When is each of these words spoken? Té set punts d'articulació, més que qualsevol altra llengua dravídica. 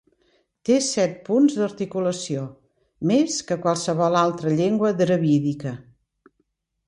Té 0.67 0.75
set 0.85 1.11
punts 1.27 1.57
d'articulació, 1.57 2.45
més 3.11 3.37
que 3.51 3.57
qualsevol 3.65 4.17
altra 4.23 4.53
llengua 4.61 4.93
dravídica. 5.03 5.75